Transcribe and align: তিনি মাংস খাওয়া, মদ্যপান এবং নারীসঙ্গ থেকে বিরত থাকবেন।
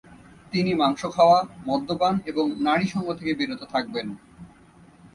তিনি 0.53 0.71
মাংস 0.73 1.01
খাওয়া, 1.15 1.39
মদ্যপান 1.67 2.15
এবং 2.25 2.45
নারীসঙ্গ 2.59 3.07
থেকে 3.13 3.33
বিরত 3.33 3.61
থাকবেন। 3.73 4.07